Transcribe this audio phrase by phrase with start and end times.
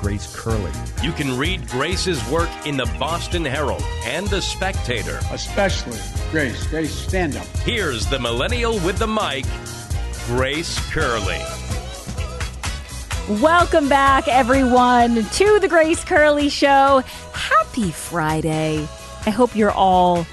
[0.00, 0.70] Grace Curley.
[1.02, 5.18] You can read Grace's work in the Boston Herald and the Spectator.
[5.32, 5.98] Especially
[6.30, 6.66] Grace.
[6.68, 7.46] Grace, stand up.
[7.58, 9.44] Here's the millennial with the mic,
[10.26, 11.40] Grace Curley.
[13.42, 17.02] Welcome back, everyone, to the Grace Curley Show.
[17.32, 18.88] Happy Friday.
[19.26, 20.26] I hope you're all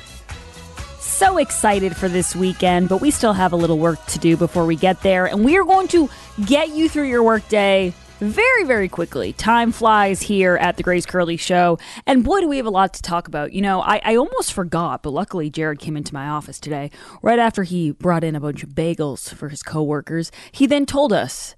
[1.00, 4.66] so excited for this weekend, but we still have a little work to do before
[4.66, 5.26] we get there.
[5.26, 6.10] And we are going to
[6.46, 9.34] get you through your workday very, very quickly.
[9.34, 11.78] Time flies here at the Grace Curley Show.
[12.06, 13.54] And boy, do we have a lot to talk about.
[13.54, 17.40] You know, I, I almost forgot, but luckily Jared came into my office today right
[17.40, 20.32] after he brought in a bunch of bagels for his coworkers.
[20.52, 21.56] He then told us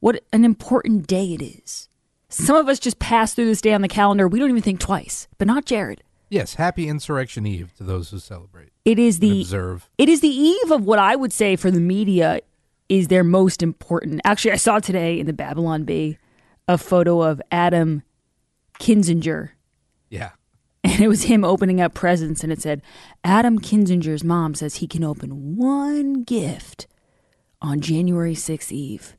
[0.00, 1.88] what an important day it is.
[2.28, 4.26] Some of us just pass through this day on the calendar.
[4.26, 6.02] We don't even think twice, but not Jared.
[6.28, 8.70] Yes, happy Insurrection Eve to those who celebrate.
[8.84, 9.88] It is the observe.
[9.98, 12.40] It is the eve of what I would say for the media
[12.88, 14.20] is their most important.
[14.24, 16.18] Actually, I saw today in the Babylon Bee
[16.68, 18.02] a photo of Adam
[18.78, 19.50] Kinzinger.
[20.08, 20.30] Yeah.
[20.82, 22.82] And it was him opening up presents, and it said,
[23.24, 26.86] Adam Kinzinger's mom says he can open one gift
[27.62, 29.16] on January 6th Eve.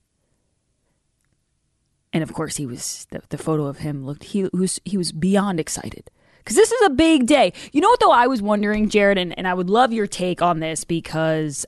[2.13, 5.11] And of course, he was the, the photo of him looked he was he was
[5.11, 7.51] beyond excited because this is a big day.
[7.73, 8.11] You know what though?
[8.11, 11.65] I was wondering, Jared, and, and I would love your take on this because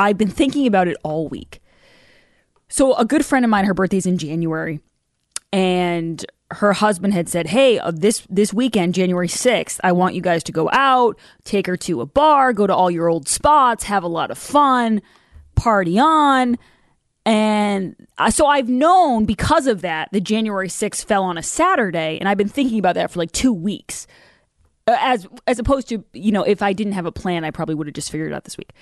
[0.00, 1.60] I've been thinking about it all week.
[2.68, 4.80] So, a good friend of mine, her birthday's in January,
[5.52, 10.22] and her husband had said, "Hey, uh, this this weekend, January 6th, I want you
[10.22, 13.84] guys to go out, take her to a bar, go to all your old spots,
[13.84, 15.02] have a lot of fun,
[15.54, 16.56] party on."
[17.26, 17.94] And
[18.30, 22.38] so I've known because of that that January 6th fell on a Saturday, and I've
[22.38, 24.06] been thinking about that for like 2 weeks.
[24.86, 27.74] Uh, as as opposed to, you know, if I didn't have a plan, I probably
[27.74, 28.72] would have just figured it out this week.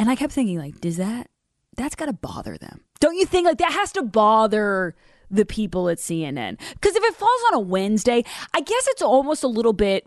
[0.00, 1.28] And I kept thinking, like, does that,
[1.76, 2.80] that's got to bother them.
[3.00, 4.94] Don't you think, like, that has to bother
[5.30, 6.58] the people at CNN?
[6.72, 8.24] Because if it falls on a Wednesday,
[8.54, 10.06] I guess it's almost a little bit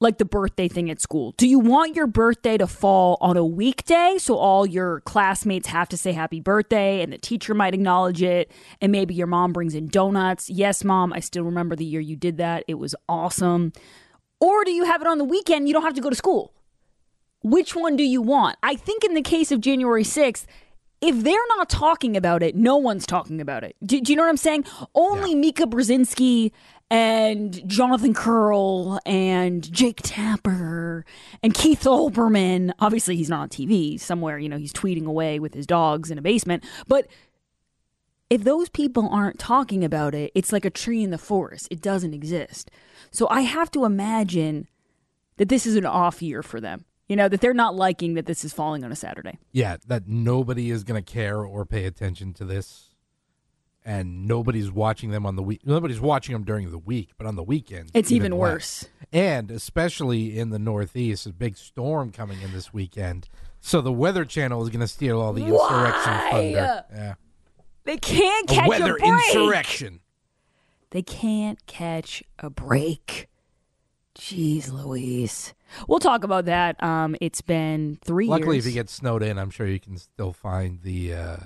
[0.00, 1.32] like the birthday thing at school.
[1.32, 5.90] Do you want your birthday to fall on a weekday so all your classmates have
[5.90, 8.50] to say happy birthday and the teacher might acknowledge it
[8.80, 10.48] and maybe your mom brings in donuts?
[10.48, 12.64] Yes, mom, I still remember the year you did that.
[12.66, 13.74] It was awesome.
[14.40, 15.68] Or do you have it on the weekend?
[15.68, 16.54] You don't have to go to school.
[17.50, 18.58] Which one do you want?
[18.62, 20.44] I think in the case of January 6th,
[21.00, 23.76] if they're not talking about it, no one's talking about it.
[23.84, 24.64] Do, do you know what I'm saying?
[24.94, 25.36] Only yeah.
[25.36, 26.50] Mika Brzezinski
[26.90, 31.04] and Jonathan Karl and Jake Tapper
[31.42, 32.72] and Keith Olbermann.
[32.80, 34.38] Obviously, he's not on TV somewhere.
[34.38, 36.64] You know, he's tweeting away with his dogs in a basement.
[36.86, 37.06] But
[38.28, 41.68] if those people aren't talking about it, it's like a tree in the forest.
[41.70, 42.70] It doesn't exist.
[43.10, 44.66] So I have to imagine
[45.36, 46.84] that this is an off year for them.
[47.08, 49.38] You know, that they're not liking that this is falling on a Saturday.
[49.52, 52.84] Yeah, that nobody is going to care or pay attention to this.
[53.84, 55.62] And nobody's watching them on the week.
[55.64, 58.84] Nobody's watching them during the week, but on the weekend, it's even, even worse.
[59.14, 63.30] And especially in the Northeast, a big storm coming in this weekend.
[63.60, 66.30] So the Weather Channel is going to steal all the insurrection Why?
[66.30, 66.84] thunder.
[66.92, 67.14] Yeah,
[67.84, 69.34] they can't catch a weather a break.
[69.34, 70.00] insurrection.
[70.90, 73.28] They can't catch a break.
[74.14, 75.54] Jeez Louise.
[75.88, 76.82] We'll talk about that.
[76.82, 78.66] Um, it's been three Luckily, years.
[78.66, 81.36] if you get snowed in, I'm sure you can still find the uh,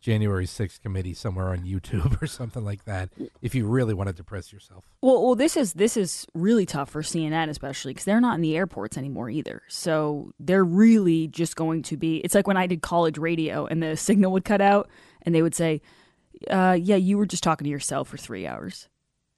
[0.00, 3.10] January 6th committee somewhere on YouTube or something like that
[3.42, 4.84] if you really want to depress yourself.
[5.02, 8.40] Well, well, this is this is really tough for CNN, especially because they're not in
[8.40, 9.62] the airports anymore either.
[9.68, 12.18] So they're really just going to be.
[12.18, 14.88] It's like when I did college radio and the signal would cut out,
[15.22, 15.82] and they would say,
[16.48, 18.88] uh, "Yeah, you were just talking to yourself for three hours."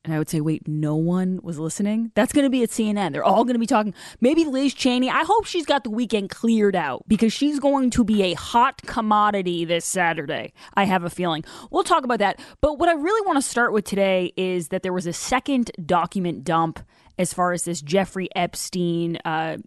[0.04, 2.12] And I would say, wait, no one was listening?
[2.14, 3.12] That's going to be at CNN.
[3.12, 3.92] They're all going to be talking.
[4.20, 5.10] Maybe Liz Cheney.
[5.10, 8.80] I hope she's got the weekend cleared out because she's going to be a hot
[8.86, 10.52] commodity this Saturday.
[10.74, 11.44] I have a feeling.
[11.70, 12.40] We'll talk about that.
[12.60, 15.72] But what I really want to start with today is that there was a second
[15.84, 16.80] document dump
[17.18, 19.58] as far as this Jeffrey Epstein uh,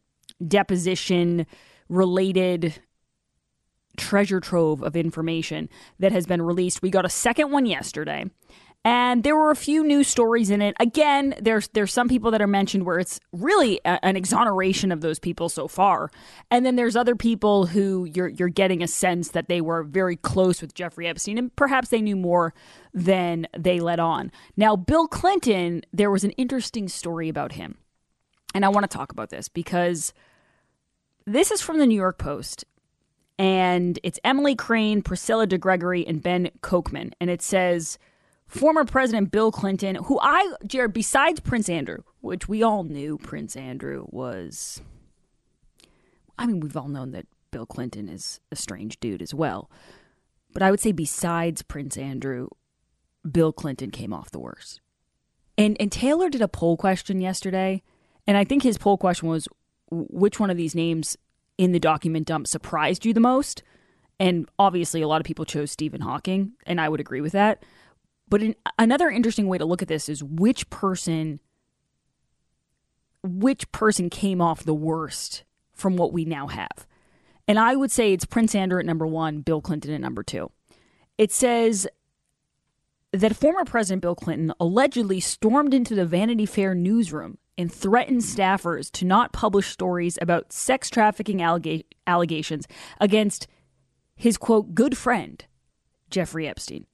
[0.47, 1.45] deposition
[1.89, 2.81] related
[3.97, 5.69] treasure trove of information
[5.99, 6.81] that has been released.
[6.81, 8.25] We got a second one yesterday.
[8.83, 10.75] And there were a few new stories in it.
[10.79, 15.01] Again, there's there's some people that are mentioned where it's really a, an exoneration of
[15.01, 16.09] those people so far,
[16.49, 20.15] and then there's other people who you're you're getting a sense that they were very
[20.15, 22.55] close with Jeffrey Epstein, and perhaps they knew more
[22.91, 24.31] than they let on.
[24.57, 27.77] Now, Bill Clinton, there was an interesting story about him,
[28.55, 30.11] and I want to talk about this because
[31.27, 32.65] this is from the New York Post,
[33.37, 37.11] and it's Emily Crane, Priscilla DeGregory, and Ben Kochman.
[37.21, 37.99] And it says
[38.51, 43.55] former President Bill Clinton, who I, Jared, besides Prince Andrew, which we all knew Prince
[43.55, 44.81] Andrew was.
[46.37, 49.71] I mean, we've all known that Bill Clinton is a strange dude as well.
[50.53, 52.49] But I would say, besides Prince Andrew,
[53.29, 54.81] Bill Clinton came off the worst.
[55.57, 57.83] And, and Taylor did a poll question yesterday.
[58.27, 59.47] And I think his poll question was
[59.89, 61.17] which one of these names
[61.57, 63.63] in the document dump surprised you the most?
[64.19, 67.63] And obviously, a lot of people chose Stephen Hawking, and I would agree with that.
[68.31, 71.41] But in, another interesting way to look at this is which person
[73.23, 75.43] which person came off the worst
[75.73, 76.87] from what we now have.
[77.47, 80.49] And I would say it's Prince Andrew at number 1, Bill Clinton at number 2.
[81.19, 81.87] It says
[83.11, 88.89] that former President Bill Clinton allegedly stormed into the Vanity Fair newsroom and threatened staffers
[88.93, 92.65] to not publish stories about sex trafficking allega- allegations
[92.99, 93.47] against
[94.15, 95.45] his quote good friend
[96.09, 96.85] Jeffrey Epstein.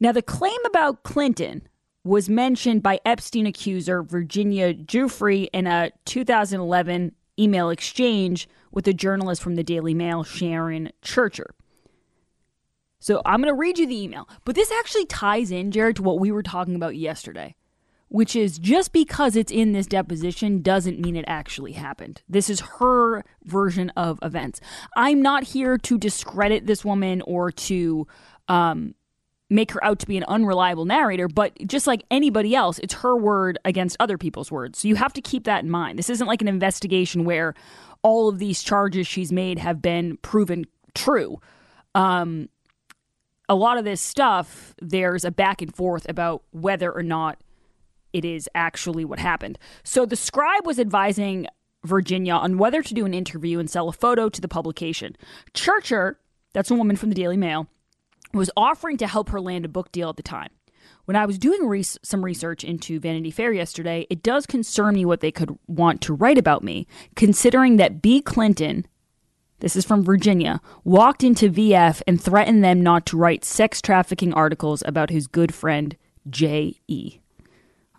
[0.00, 1.68] Now the claim about Clinton
[2.04, 9.42] was mentioned by Epstein accuser Virginia Giuffre in a 2011 email exchange with a journalist
[9.42, 11.54] from the Daily Mail, Sharon Churcher.
[13.00, 16.02] So I'm going to read you the email, but this actually ties in, Jared, to
[16.02, 17.54] what we were talking about yesterday,
[18.08, 22.22] which is just because it's in this deposition doesn't mean it actually happened.
[22.28, 24.60] This is her version of events.
[24.96, 28.06] I'm not here to discredit this woman or to
[28.48, 28.94] um,
[29.50, 33.16] make her out to be an unreliable narrator, but just like anybody else, it's her
[33.16, 34.78] word against other people's words.
[34.78, 35.98] So you have to keep that in mind.
[35.98, 37.54] This isn't like an investigation where
[38.02, 40.64] all of these charges she's made have been proven
[40.94, 41.40] true.
[41.94, 42.48] Um,
[43.48, 47.38] a lot of this stuff, there's a back and forth about whether or not
[48.12, 49.58] it is actually what happened.
[49.82, 51.46] So the scribe was advising
[51.84, 55.16] Virginia on whether to do an interview and sell a photo to the publication.
[55.52, 56.18] Churcher,
[56.54, 57.68] that's a woman from the Daily Mail,
[58.34, 60.50] was offering to help her land a book deal at the time.
[61.04, 65.20] When I was doing some research into Vanity Fair yesterday, it does concern me what
[65.20, 68.20] they could want to write about me, considering that B.
[68.20, 68.86] Clinton,
[69.60, 74.32] this is from Virginia, walked into VF and threatened them not to write sex trafficking
[74.32, 75.96] articles about his good friend
[76.28, 77.20] J.E.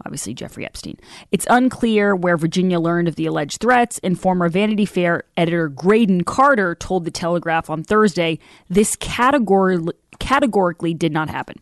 [0.04, 0.98] Obviously, Jeffrey Epstein.
[1.32, 6.26] It's unclear where Virginia learned of the alleged threats, and former Vanity Fair editor Graydon
[6.26, 8.40] Carter told The Telegraph on Thursday
[8.70, 9.80] this category,
[10.20, 11.56] categorically did not happen.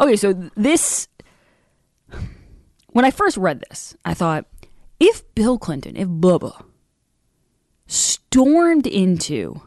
[0.00, 1.08] Okay, so this.
[2.88, 4.46] When I first read this, I thought
[4.98, 6.64] if Bill Clinton, if Bubba,
[7.86, 9.60] stormed into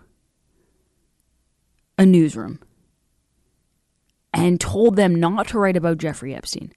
[1.98, 2.60] a newsroom
[4.34, 6.74] and told them not to write about Jeffrey Epstein,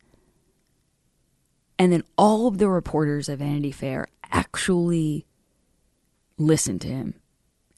[1.82, 5.26] and then all of the reporters at Vanity Fair actually
[6.38, 7.14] listened to him.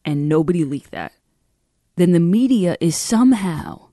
[0.04, 1.14] And nobody leaked that,
[1.96, 3.88] then the media is somehow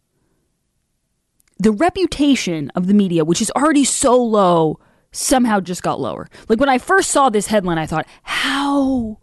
[1.57, 4.81] the reputation of the media, which is already so low,
[5.13, 6.27] somehow just got lower.
[6.49, 9.19] Like when I first saw this headline, I thought, how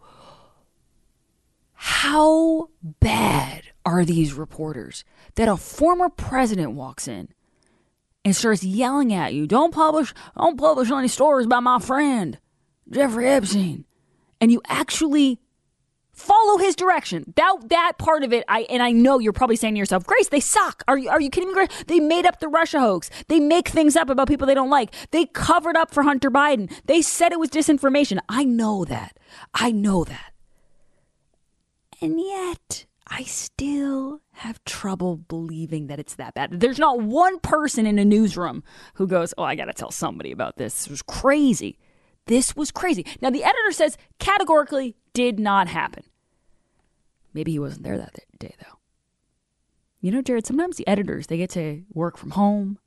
[1.73, 5.03] how bad are these reporters?
[5.35, 7.29] That a former president walks in
[8.25, 12.39] and starts yelling at you, "Don't publish, don't publish any stories about my friend
[12.89, 13.85] Jeffrey Epstein,"
[14.41, 15.39] and you actually
[16.19, 17.33] follow his direction.
[17.35, 20.27] That that part of it, I and I know you're probably saying to yourself, Grace,
[20.29, 20.83] they suck.
[20.87, 21.69] Are you are you kidding me, Grace?
[21.87, 23.09] They made up the Russia hoax.
[23.29, 24.93] They make things up about people they don't like.
[25.11, 26.71] They covered up for Hunter Biden.
[26.85, 28.19] They said it was disinformation.
[28.27, 29.17] I know that.
[29.53, 30.33] I know that.
[32.01, 36.59] And yet, I still have trouble believing that it's that bad.
[36.59, 38.63] There's not one person in a newsroom
[38.95, 40.75] who goes, "Oh, I got to tell somebody about this.
[40.75, 41.77] This was crazy."
[42.27, 43.07] This was crazy.
[43.21, 46.03] Now, the editor says categorically did not happen.
[47.33, 48.77] Maybe he wasn't there that day, though.
[49.99, 52.77] You know, Jared, sometimes the editors, they get to work from home,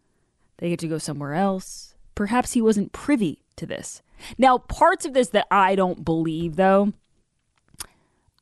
[0.58, 1.96] they get to go somewhere else.
[2.14, 4.00] Perhaps he wasn't privy to this.
[4.38, 6.92] Now, parts of this that I don't believe, though,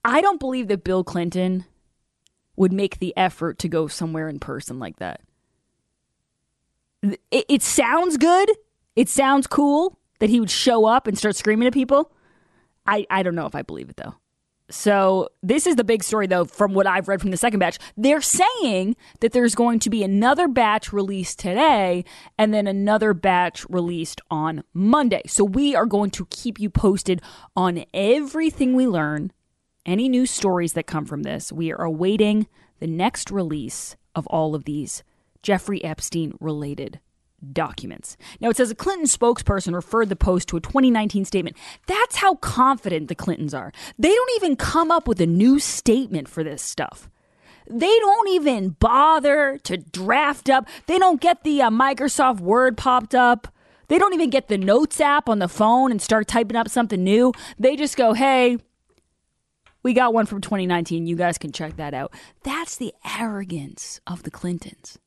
[0.04, 1.64] I don't believe that Bill Clinton
[2.60, 5.22] would make the effort to go somewhere in person like that.
[7.02, 8.50] It, it sounds good.
[8.94, 12.12] It sounds cool that he would show up and start screaming at people.
[12.86, 14.14] I, I don't know if I believe it though.
[14.68, 17.78] So this is the big story though from what I've read from the second batch.
[17.96, 22.04] They're saying that there's going to be another batch released today
[22.36, 25.22] and then another batch released on Monday.
[25.26, 27.22] So we are going to keep you posted
[27.56, 29.32] on everything we learn,
[29.86, 31.52] any new stories that come from this.
[31.52, 32.46] We are awaiting
[32.78, 35.02] the next release of all of these
[35.42, 37.00] Jeffrey Epstein related
[37.52, 38.16] documents.
[38.40, 41.56] Now, it says a Clinton spokesperson referred the Post to a 2019 statement.
[41.86, 43.72] That's how confident the Clintons are.
[43.98, 47.08] They don't even come up with a new statement for this stuff.
[47.66, 50.66] They don't even bother to draft up.
[50.86, 53.48] They don't get the uh, Microsoft Word popped up.
[53.88, 57.02] They don't even get the Notes app on the phone and start typing up something
[57.02, 57.32] new.
[57.58, 58.58] They just go, hey,
[59.82, 61.06] we got one from 2019.
[61.06, 62.12] You guys can check that out.
[62.42, 64.98] That's the arrogance of the Clintons.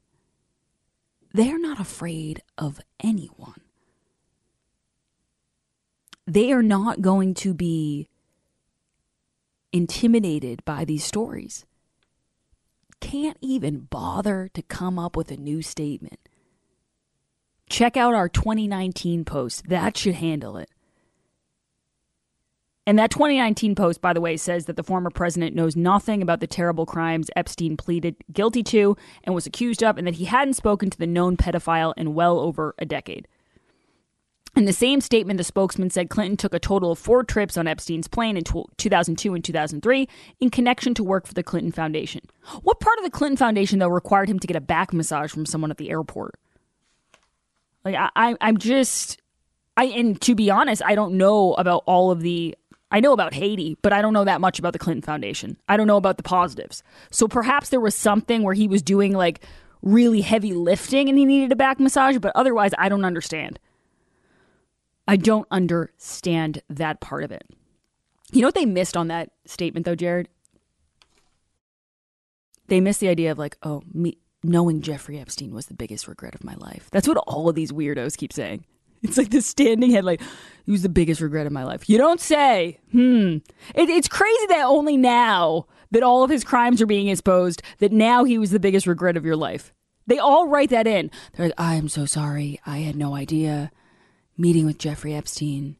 [1.33, 3.61] They're not afraid of anyone.
[6.25, 8.07] They are not going to be
[9.71, 11.65] intimidated by these stories.
[13.01, 16.29] Can't even bother to come up with a new statement.
[17.69, 19.67] Check out our 2019 post.
[19.67, 20.69] That should handle it.
[22.85, 26.41] And that 2019 post, by the way, says that the former president knows nothing about
[26.41, 30.55] the terrible crimes Epstein pleaded guilty to and was accused of, and that he hadn't
[30.55, 33.27] spoken to the known pedophile in well over a decade.
[34.55, 37.67] In the same statement, the spokesman said Clinton took a total of four trips on
[37.67, 40.07] Epstein's plane in 2002 and 2003
[40.39, 42.21] in connection to work for the Clinton Foundation.
[42.61, 45.47] What part of the Clinton Foundation, though, required him to get a back massage from
[45.47, 46.35] someone at the airport?
[47.83, 49.19] Like, I, I'm just.
[49.75, 52.55] I, and to be honest, I don't know about all of the
[52.93, 55.57] I know about Haiti, but I don't know that much about the Clinton Foundation.
[55.67, 56.83] I don't know about the positives.
[57.09, 59.43] So perhaps there was something where he was doing like
[59.81, 63.59] really heavy lifting and he needed a back massage, but otherwise, I don't understand.
[65.07, 67.43] I don't understand that part of it.
[68.31, 70.29] You know what they missed on that statement, though, Jared?
[72.67, 76.35] They missed the idea of like, oh, me knowing Jeffrey Epstein was the biggest regret
[76.35, 76.89] of my life.
[76.91, 78.65] That's what all of these weirdos keep saying.
[79.03, 80.19] It's like the standing headline.
[80.65, 81.89] He was the biggest regret of my life.
[81.89, 82.79] You don't say.
[82.91, 83.37] Hmm.
[83.75, 87.91] It, it's crazy that only now that all of his crimes are being exposed, that
[87.91, 89.73] now he was the biggest regret of your life.
[90.07, 91.11] They all write that in.
[91.33, 92.59] They're like, I am so sorry.
[92.65, 93.71] I had no idea.
[94.37, 95.77] Meeting with Jeffrey Epstein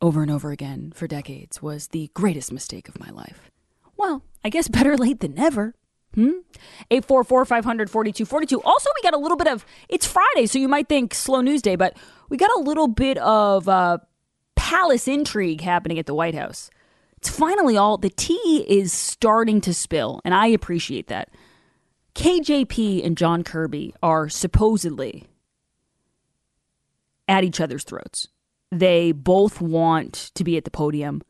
[0.00, 3.50] over and over again for decades was the greatest mistake of my life.
[3.96, 5.74] Well, I guess better late than never.
[6.14, 6.40] Hmm?
[6.90, 8.60] 844 500 4242.
[8.62, 11.62] Also, we got a little bit of, it's Friday, so you might think slow news
[11.62, 11.96] day, but
[12.28, 13.98] we got a little bit of uh,
[14.56, 16.70] palace intrigue happening at the White House.
[17.16, 21.30] It's finally all, the tea is starting to spill, and I appreciate that.
[22.14, 25.28] KJP and John Kirby are supposedly
[27.28, 28.28] at each other's throats.
[28.70, 31.22] They both want to be at the podium.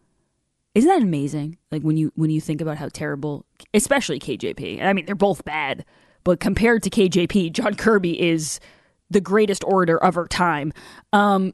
[0.74, 1.58] Isn't that amazing?
[1.70, 4.82] Like when you when you think about how terrible, especially KJP.
[4.82, 5.84] I mean, they're both bad,
[6.24, 8.58] but compared to KJP, John Kirby is
[9.10, 10.72] the greatest orator of our time.
[11.12, 11.52] Um,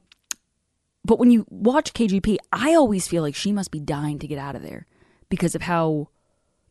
[1.03, 4.37] but when you watch KJP, I always feel like she must be dying to get
[4.37, 4.85] out of there
[5.29, 6.09] because of how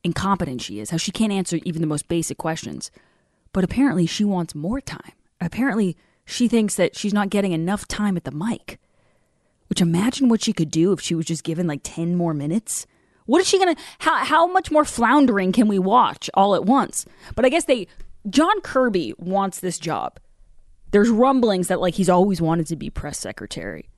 [0.04, 2.90] incompetent she is, how she can't answer even the most basic questions.
[3.52, 5.12] But apparently, she wants more time.
[5.40, 8.78] Apparently, she thinks that she's not getting enough time at the mic.
[9.68, 12.86] Which imagine what she could do if she was just given like 10 more minutes.
[13.26, 17.04] What is she gonna how how much more floundering can we watch all at once?
[17.34, 17.86] But I guess they
[18.30, 20.18] John Kirby wants this job.
[20.92, 23.90] There's rumblings that like he's always wanted to be press secretary.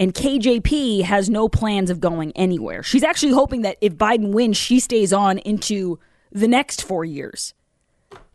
[0.00, 2.82] And KJP has no plans of going anywhere.
[2.82, 5.98] She's actually hoping that if Biden wins, she stays on into
[6.32, 7.52] the next four years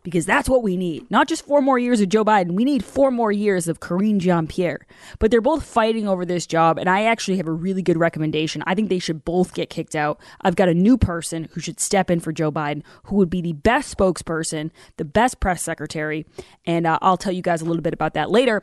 [0.04, 1.10] because that's what we need.
[1.10, 4.20] Not just four more years of Joe Biden, we need four more years of Karine
[4.20, 4.86] Jean Pierre.
[5.18, 8.62] But they're both fighting over this job, and I actually have a really good recommendation.
[8.66, 10.20] I think they should both get kicked out.
[10.42, 13.40] I've got a new person who should step in for Joe Biden, who would be
[13.40, 16.26] the best spokesperson, the best press secretary,
[16.66, 18.62] and uh, I'll tell you guys a little bit about that later.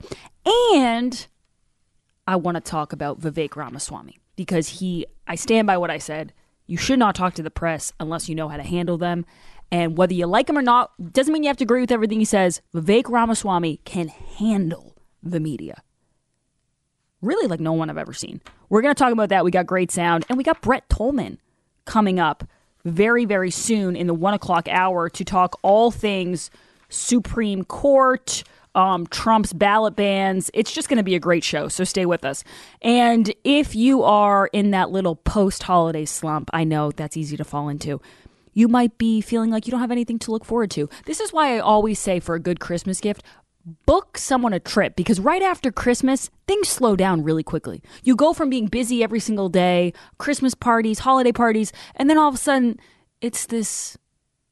[0.74, 1.28] And
[2.28, 6.34] I want to talk about Vivek Ramaswamy because he, I stand by what I said.
[6.68, 9.26] You should not talk to the press unless you know how to handle them.
[9.72, 12.20] And whether you like him or not, doesn't mean you have to agree with everything
[12.20, 12.62] he says.
[12.76, 15.82] Vivek Ramaswamy can handle the media.
[17.22, 18.42] Really, like no one I've ever seen.
[18.70, 19.46] We're going to talk about that.
[19.46, 20.26] We got great sound.
[20.28, 21.40] And we got Brett Tolman
[21.86, 22.44] coming up
[22.84, 26.50] very, very soon in the one o'clock hour to talk all things
[26.90, 28.44] Supreme Court,
[28.76, 30.52] um, Trump's ballot bans.
[30.54, 32.44] It's just going to be a great show, so stay with us.
[32.82, 37.44] And if you are in that little post holiday slump, I know that's easy to
[37.44, 38.02] fall into
[38.54, 40.90] you might be feeling like you don't have anything to look forward to.
[41.06, 43.24] This is why I always say for a good Christmas gift,
[43.86, 47.82] book someone a trip because right after Christmas, things slow down really quickly.
[48.04, 52.30] You go from being busy every single day, Christmas parties, holiday parties, and then all
[52.30, 52.80] of a sudden
[53.22, 53.98] it's this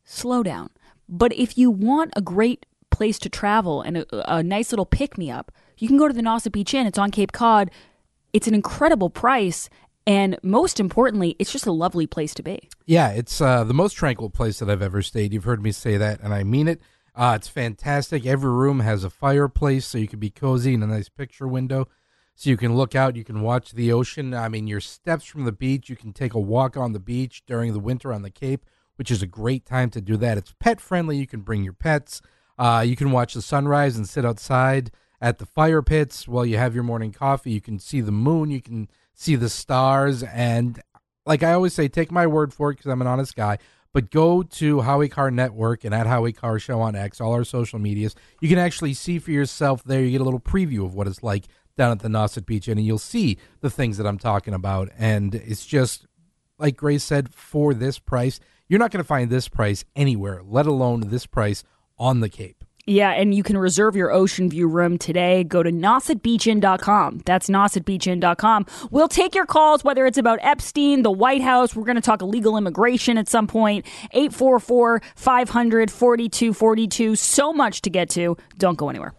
[0.05, 0.69] slowdown.
[1.07, 5.17] But if you want a great place to travel and a, a nice little pick
[5.17, 6.85] me up, you can go to the Nauset Beach Inn.
[6.85, 7.71] It's on Cape Cod.
[8.33, 9.69] It's an incredible price
[10.09, 12.67] and most importantly, it's just a lovely place to be.
[12.87, 15.31] Yeah, it's uh, the most tranquil place that I've ever stayed.
[15.31, 16.81] You've heard me say that, and I mean it.
[17.13, 18.25] Uh, it's fantastic.
[18.25, 21.87] Every room has a fireplace, so you can be cozy and a nice picture window.
[22.33, 24.33] So you can look out, you can watch the ocean.
[24.33, 27.43] I mean, your steps from the beach, you can take a walk on the beach
[27.45, 30.39] during the winter on the Cape, which is a great time to do that.
[30.39, 31.17] It's pet friendly.
[31.17, 32.23] You can bring your pets.
[32.57, 34.89] Uh, you can watch the sunrise and sit outside
[35.21, 37.51] at the fire pits while you have your morning coffee.
[37.51, 38.89] You can see the moon, you can
[39.19, 40.23] see the stars.
[40.23, 40.81] And
[41.25, 43.59] like I always say, take my word for it because I'm an honest guy.
[43.91, 47.43] But go to Howie Carr Network and at Howie Carr Show on X, all our
[47.43, 48.15] social medias.
[48.39, 50.01] You can actually see for yourself there.
[50.01, 51.45] You get a little preview of what it's like
[51.75, 54.89] down at the Nauset Beach Inn you'll see the things that I'm talking about.
[54.97, 56.05] And it's just
[56.57, 60.67] like Grace said, for this price, you're not going to find this price anywhere, let
[60.67, 61.63] alone this price
[61.97, 62.63] on the Cape.
[62.89, 65.43] Yeah, and you can reserve your ocean view room today.
[65.43, 67.21] Go to nausetbeachinn.com.
[67.23, 68.65] That's nausetbeachinn.com.
[68.89, 71.75] We'll take your calls, whether it's about Epstein, the White House.
[71.75, 73.85] We're going to talk illegal immigration at some point.
[74.13, 77.15] 844 500 4242.
[77.15, 78.35] So much to get to.
[78.57, 79.13] Don't go anywhere.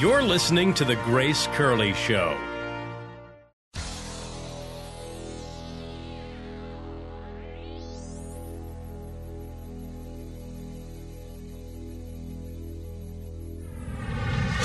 [0.00, 2.36] You're listening to The Grace Curley Show.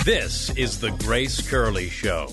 [0.05, 2.27] This is The Grace Curley Show.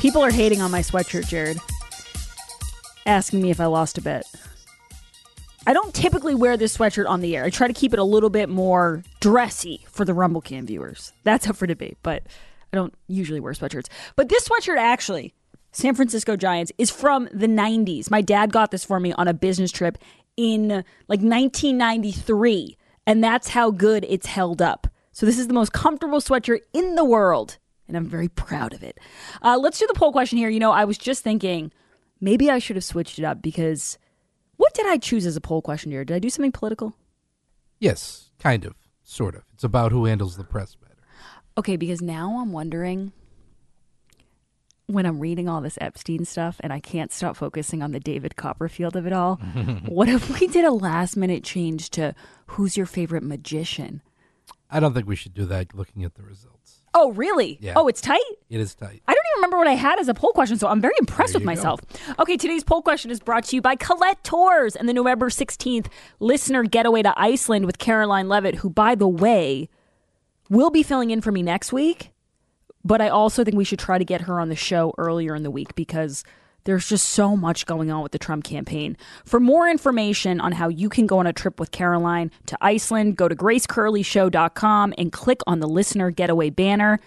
[0.00, 1.58] People are hating on my sweatshirt, Jared.
[3.04, 4.24] Asking me if I lost a bet.
[5.66, 7.44] I don't typically wear this sweatshirt on the air.
[7.44, 11.12] I try to keep it a little bit more dressy for the Rumble Cam viewers.
[11.22, 12.22] That's up for debate, but
[12.72, 13.88] I don't usually wear sweatshirts.
[14.16, 15.34] But this sweatshirt actually,
[15.74, 18.08] San Francisco Giants, is from the 90s.
[18.08, 19.98] My dad got this for me on a business trip
[20.36, 20.68] in
[21.08, 22.78] like 1993,
[23.08, 24.86] and that's how good it's held up.
[25.10, 28.84] So this is the most comfortable sweatshirt in the world, and I'm very proud of
[28.84, 28.98] it.
[29.42, 30.48] Uh, let's do the poll question here.
[30.48, 31.72] You know, I was just thinking
[32.20, 33.98] maybe I should have switched it up because
[34.56, 36.04] what did I choose as a poll question here?
[36.04, 36.96] Did I do something political?
[37.80, 39.42] Yes, kind of, sort of.
[39.52, 40.94] It's about who handles the press better.
[41.58, 43.12] Okay, because now I'm wondering
[44.86, 48.36] when I'm reading all this Epstein stuff and I can't stop focusing on the David
[48.36, 49.36] Copperfield of it all.
[49.86, 52.14] what if we did a last minute change to
[52.46, 54.02] who's your favorite magician?
[54.70, 56.82] I don't think we should do that looking at the results.
[56.96, 57.58] Oh, really?
[57.60, 57.72] Yeah.
[57.76, 58.20] Oh, it's tight?
[58.48, 59.02] It is tight.
[59.08, 61.32] I don't even remember what I had as a poll question, so I'm very impressed
[61.32, 61.60] There with you go.
[61.60, 61.80] myself.
[62.20, 65.86] Okay, today's poll question is brought to you by Colette Tours and the November 16th
[66.20, 69.68] listener getaway to Iceland with Karoline Leavitt, who, by the way,
[70.50, 72.12] will be filling in for me next week.
[72.84, 75.42] But I also think we should try to get her on the show earlier in
[75.42, 76.22] the week because
[76.64, 78.96] there's just so much going on with the Trump campaign.
[79.24, 83.16] For more information on how you can go on a trip with Karoline to Iceland,
[83.16, 87.00] go to gracecurleyshow.com and click on the listener getaway banner.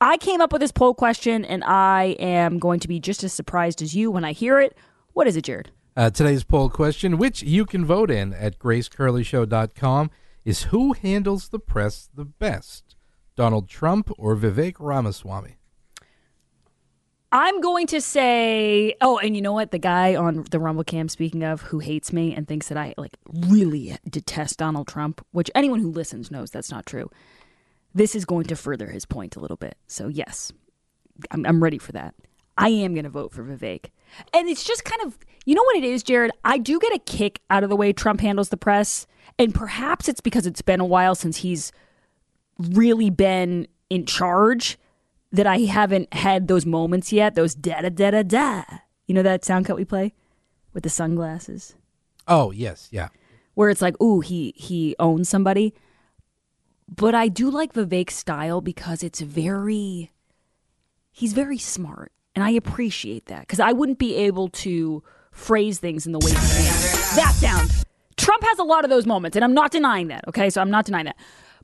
[0.00, 3.32] I came up with this poll question and I am going to be just as
[3.32, 4.76] surprised as you when I hear it.
[5.12, 5.70] What is it, Jared?
[5.96, 10.10] Uh, today's poll question, which you can vote in at gracecurleyshow.com,
[10.44, 12.89] is who handles the press the best?
[13.40, 15.56] Donald Trump or Vivek Ramaswamy?
[17.32, 19.70] I'm going to say, oh, and you know what?
[19.70, 22.92] The guy on the Rumble Cam, speaking of, who hates me and thinks that I
[22.98, 27.08] like really detest Donald Trump, which anyone who listens knows that's not true.
[27.94, 29.78] This is going to further his point a little bit.
[29.86, 30.52] So yes,
[31.30, 32.14] I'm, I'm ready for that.
[32.58, 33.86] I am going to vote for Vivek,
[34.34, 36.32] and it's just kind of, you know what it is, Jared.
[36.44, 39.06] I do get a kick out of the way Trump handles the press,
[39.38, 41.72] and perhaps it's because it's been a while since he's
[42.60, 44.78] really been in charge
[45.32, 48.62] that I haven't had those moments yet, those da da da da da.
[49.06, 50.14] You know that sound cut we play
[50.72, 51.74] with the sunglasses?
[52.28, 53.08] Oh, yes, yeah.
[53.54, 55.74] Where it's like, ooh, he he owns somebody.
[56.88, 60.10] But I do like Vivek's style because it's very
[61.12, 62.12] he's very smart.
[62.34, 63.40] And I appreciate that.
[63.40, 66.36] Because I wouldn't be able to phrase things in the way he.
[67.16, 67.70] That sound.
[68.16, 70.50] Trump has a lot of those moments, and I'm not denying that, okay?
[70.50, 71.16] So I'm not denying that.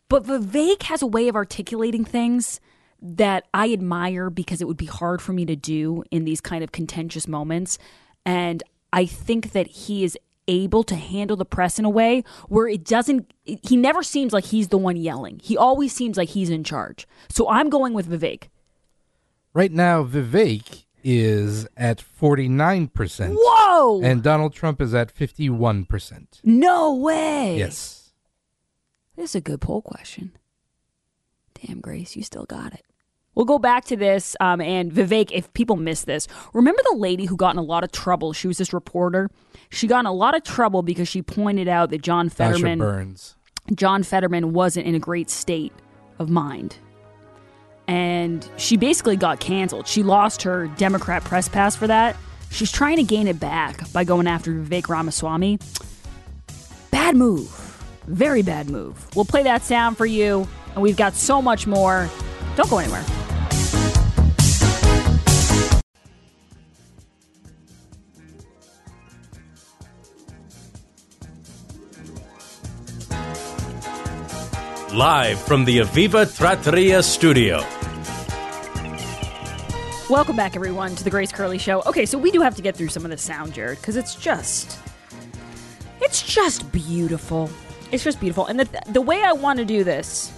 [0.08, 2.60] But Vivek has a way of articulating things
[3.00, 6.62] that I admire because it would be hard for me to do in these kind
[6.64, 7.78] of contentious moments.
[8.24, 10.16] And I think that he is
[10.48, 14.44] able to handle the press in a way where it doesn't, he never seems like
[14.44, 15.40] he's the one yelling.
[15.42, 17.06] He always seems like he's in charge.
[17.28, 18.44] So I'm going with Vivek.
[19.52, 23.36] Right now, Vivek is at 49%.
[23.38, 24.02] Whoa!
[24.02, 26.40] And Donald Trump is at 51%.
[26.44, 27.56] no way.
[27.58, 28.05] Yes.
[29.16, 30.32] This is a good poll question.
[31.62, 32.82] Damn, Grace, you still got it.
[33.34, 34.34] We'll go back to this.
[34.40, 37.84] Um, and Vivek, if people miss this, remember the lady who got in a lot
[37.84, 38.32] of trouble?
[38.32, 39.30] She was this reporter.
[39.70, 43.36] She got in a lot of trouble because she pointed out that John Fetterman, Burns.
[43.74, 45.72] John Fetterman wasn't in a great state
[46.18, 46.76] of mind.
[47.88, 49.86] and she basically got canceled.
[49.86, 52.16] She lost her Democrat press pass for that.
[52.50, 55.58] She's trying to gain it back by going after Vivek Ramaswamy.
[56.90, 57.65] Bad move.
[58.06, 59.14] Very bad move.
[59.16, 62.08] We'll play that sound for you, and we've got so much more.
[62.54, 63.04] Don't go anywhere.
[74.94, 77.62] Live from the Aviva Trattoria studio.
[80.08, 81.82] Welcome back, everyone, to the Grace Curley Show.
[81.84, 84.14] Okay, so we do have to get through some of the sound, Jared, because it's
[84.14, 84.78] just,
[86.00, 87.50] it's just beautiful.
[87.92, 90.32] It's just beautiful, and the the way I want to do this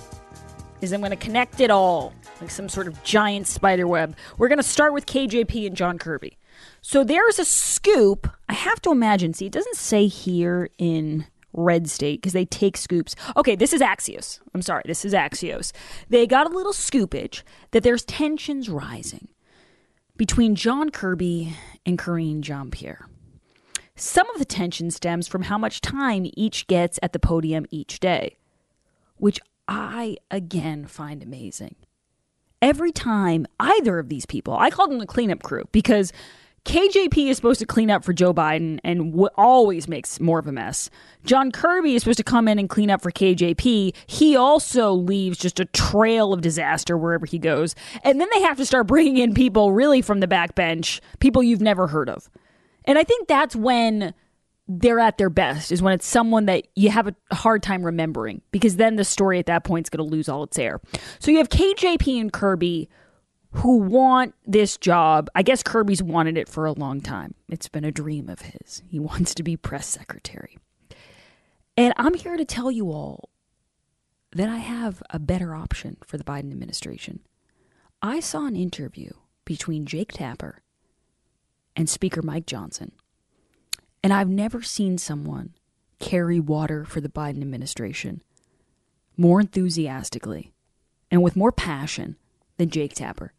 [0.81, 4.17] is I'm going to connect it all like some sort of giant spider web.
[4.37, 6.39] We're going to start with KJP and John Kirby.
[6.83, 8.31] So there's a scoop.
[8.49, 9.35] I have to imagine.
[9.35, 13.17] See, it doesn't say here in red state because they take scoops.
[13.37, 14.41] Okay, this is Axios.
[14.55, 15.73] I'm sorry, this is Axios.
[16.09, 19.29] They got a little scoopage that there's tensions rising
[20.17, 21.55] between John Kirby
[21.87, 23.09] and Karine Jean Pierre.
[24.01, 27.99] Some of the tension stems from how much time each gets at the podium each
[27.99, 28.37] day,
[29.17, 31.75] which I again find amazing.
[32.63, 36.13] Every time either of these people, I call them the cleanup crew because
[36.65, 40.47] KJP is supposed to clean up for Joe Biden and w- always makes more of
[40.47, 40.91] a mess.
[41.25, 43.97] John Kirby is supposed to come in and clean up for KJP.
[44.07, 47.75] He also leaves just a trail of disaster wherever he goes.
[48.05, 51.61] And then they have to start bringing in people really from the backbench, people you've
[51.61, 52.29] never heard of.
[52.89, 54.15] And I think that's when
[54.67, 58.43] they're at their best is when it's someone that you have a hard time remembering
[58.51, 60.81] because then the story at that point is going to lose all its air.
[61.21, 62.89] So you have KJP and Kirby
[63.53, 65.31] who want this job.
[65.35, 67.35] I guess Kirby's wanted it for a long time.
[67.49, 68.83] It's been a dream of his.
[68.87, 70.59] He wants to be press secretary.
[71.77, 73.31] And I'm here to tell you all
[74.33, 77.21] that I have a better option for the Biden administration.
[78.03, 79.13] I saw an interview
[79.45, 80.63] between Jake Tapper
[81.79, 82.91] and Speaker Mike Johnson.
[84.03, 85.55] And I've never seen someone
[86.01, 88.21] carry water for the Biden administration
[89.17, 90.53] more enthusiastically
[91.11, 92.17] and with more passion
[92.57, 93.33] than Jake Tapper.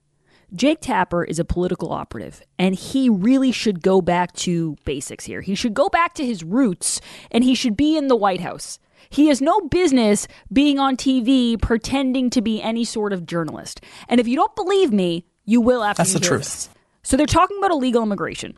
[0.54, 5.42] Jake Tapper is a political operative, and he really should go back to basics here.
[5.42, 7.00] He should go back to his roots,
[7.30, 8.80] and he should be in the White House.
[9.10, 13.82] He has no business being on TV pretending to be any sort of journalist.
[14.08, 16.42] And if you don't believe me, you will after That's the truth.
[16.42, 16.70] this.
[17.04, 18.58] So they're talking about illegal immigration.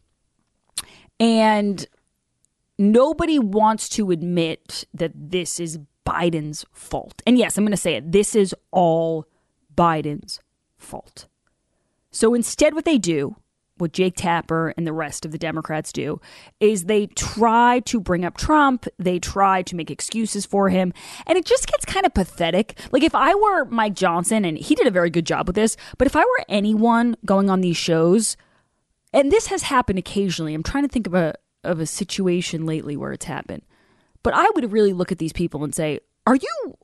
[1.20, 1.86] And
[2.78, 7.22] nobody wants to admit that this is Biden's fault.
[7.28, 8.12] And yes, I'm going to say it.
[8.12, 9.26] This is all
[9.76, 10.40] Biden's
[10.78, 11.28] fault.
[12.12, 13.36] So instead, what they do,
[13.82, 16.22] what Jake Tapper and the rest of the Democrats do,
[16.60, 18.88] is they try to bring up Trump.
[18.98, 20.94] They try to make excuses for him.
[21.26, 22.80] And it just gets kind of pathetic.
[22.92, 25.76] Like if I were Mike Johnson, and he did a very good job with this,
[25.98, 28.38] but if I were anyone going on these shows,
[29.12, 32.96] and this has happened occasionally, I'm trying to think of a, of a situation lately
[32.96, 33.64] where it's happened.
[34.24, 36.78] But I would really look at these people and say, "Are you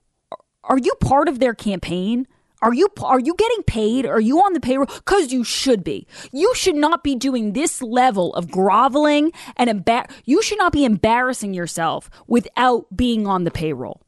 [0.64, 2.28] are you part of their campaign?
[2.62, 4.06] Are you are you getting paid?
[4.06, 4.88] Are you on the payroll?
[4.88, 6.08] Because you should be.
[6.32, 10.84] You should not be doing this level of groveling and embar- You should not be
[10.84, 14.02] embarrassing yourself without being on the payroll.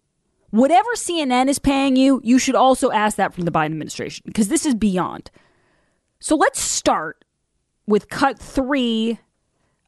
[0.50, 4.48] Whatever CNN is paying you, you should also ask that from the Biden administration because
[4.48, 5.30] this is beyond.
[6.20, 7.24] So let's start
[7.86, 9.20] with cut three.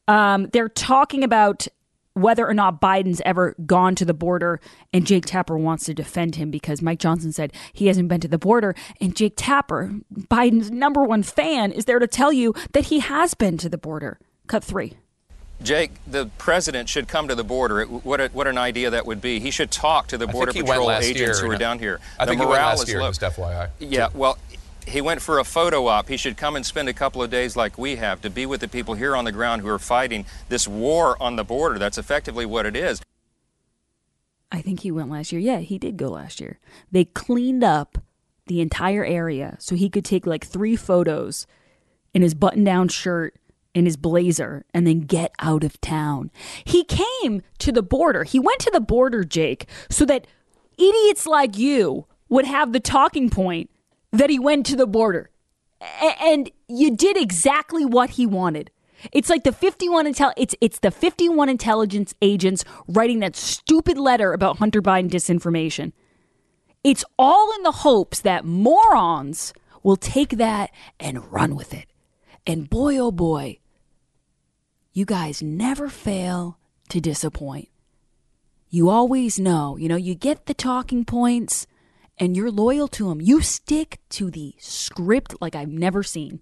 [0.08, 1.67] Um, they're talking about
[2.13, 4.60] whether or not Biden's ever gone to the border,
[4.91, 8.28] and Jake Tapper wants to defend him because Mike Johnson said he hasn't been to
[8.28, 8.76] the border.
[9.00, 13.34] And Jake Tapper, Biden's number one fan, is there to tell you that he has
[13.34, 14.19] been to the border.
[14.47, 14.93] Cut three.
[15.63, 17.86] Jake, the president should come to the border.
[17.86, 19.39] What, a, what an idea that would be.
[19.39, 21.60] He should talk to the border think he went patrol agents year, who are and-
[21.60, 22.00] down here.
[22.19, 23.12] I the think he went morale last is year, low.
[23.12, 23.69] just FYI.
[23.80, 24.39] Yeah, well,
[24.87, 26.07] he went for a photo op.
[26.07, 28.61] He should come and spend a couple of days like we have to be with
[28.61, 31.77] the people here on the ground who are fighting this war on the border.
[31.79, 33.01] That's effectively what it is.
[34.51, 35.39] I think he went last year.
[35.39, 36.59] Yeah, he did go last year.
[36.91, 37.97] They cleaned up
[38.47, 41.47] the entire area so he could take like three photos
[42.13, 43.35] in his button down shirt,
[43.73, 46.31] in his blazer, and then get out of town.
[46.65, 48.25] He came to the border.
[48.25, 50.27] He went to the border, Jake, so that
[50.77, 53.69] idiots like you would have the talking point
[54.12, 55.30] that he went to the border.
[55.82, 58.71] A- and you did exactly what he wanted.
[59.12, 64.34] It's like the 51 intel it's it's the 51 intelligence agents writing that stupid letter
[64.34, 65.91] about Hunter Biden disinformation.
[66.84, 71.86] It's all in the hopes that morons will take that and run with it.
[72.45, 73.60] And boy oh boy,
[74.93, 76.58] you guys never fail
[76.89, 77.69] to disappoint.
[78.69, 81.67] You always know, you know, you get the talking points
[82.17, 86.41] and you're loyal to him, you stick to the script like I've never seen.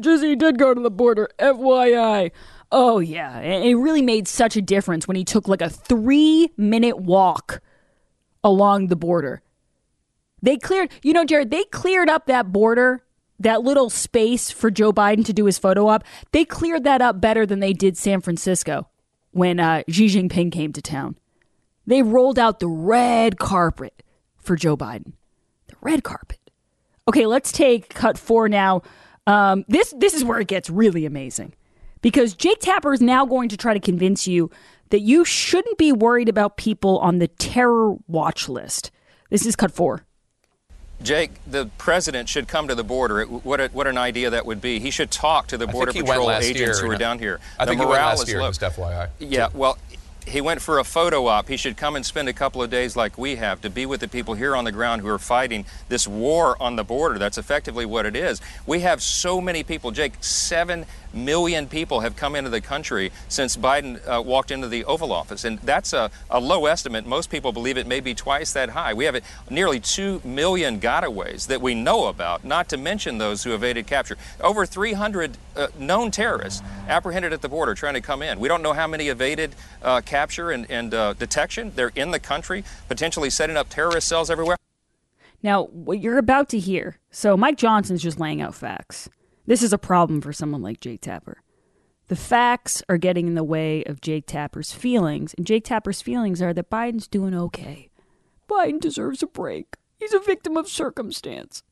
[0.00, 2.30] Jesse did go to the border, FYI.
[2.70, 3.40] Oh, yeah.
[3.40, 7.60] It really made such a difference when he took like a three minute walk
[8.44, 9.42] along the border.
[10.40, 13.04] They cleared, you know, Jared, they cleared up that border,
[13.38, 16.04] that little space for Joe Biden to do his photo op.
[16.32, 18.88] They cleared that up better than they did San Francisco
[19.32, 21.18] when uh, Xi Jinping came to town.
[21.86, 24.02] They rolled out the red carpet
[24.42, 25.12] for Joe Biden.
[25.68, 26.38] The red carpet.
[27.08, 28.82] Okay, let's take cut four now.
[29.26, 31.54] Um, this this is where it gets really amazing
[32.00, 34.50] because Jake Tapper is now going to try to convince you
[34.90, 38.90] that you shouldn't be worried about people on the terror watch list.
[39.30, 40.04] This is cut four.
[41.02, 43.24] Jake, the president should come to the border.
[43.24, 44.78] What, a, what an idea that would be.
[44.78, 47.40] He should talk to the border patrol agents year, who are down here.
[47.58, 48.50] I the think he went morale last is year, low.
[48.50, 49.08] just FYI.
[49.18, 49.78] Yeah, well,
[50.26, 51.48] he went for a photo op.
[51.48, 54.00] He should come and spend a couple of days like we have to be with
[54.00, 57.18] the people here on the ground who are fighting this war on the border.
[57.18, 58.40] That's effectively what it is.
[58.66, 63.56] We have so many people, Jake, seven million people have come into the country since
[63.56, 65.44] Biden uh, walked into the Oval Office.
[65.44, 67.06] And that's a, a, low estimate.
[67.06, 68.94] Most people believe it may be twice that high.
[68.94, 69.20] We have
[69.50, 74.16] nearly 2 million gotaways that we know about, not to mention those who evaded capture.
[74.40, 78.40] Over 300 uh, known terrorists apprehended at the border trying to come in.
[78.40, 81.72] We don't know how many evaded uh, capture and, and uh, detection.
[81.74, 84.56] They're in the country, potentially setting up terrorist cells everywhere.
[85.42, 89.08] Now, what you're about to hear so Mike Johnson's just laying out facts.
[89.46, 91.42] This is a problem for someone like Jake Tapper.
[92.08, 96.42] The facts are getting in the way of Jake Tapper's feelings, and Jake Tapper's feelings
[96.42, 97.90] are that Biden's doing okay.
[98.48, 99.76] Biden deserves a break.
[99.98, 101.62] He's a victim of circumstance.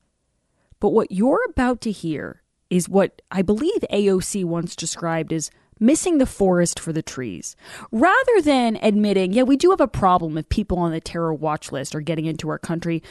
[0.79, 6.17] But what you're about to hear is what I believe AOC once described as missing
[6.17, 7.55] the forest for the trees.
[7.91, 11.71] Rather than admitting, yeah, we do have a problem if people on the terror watch
[11.71, 13.03] list are getting into our country,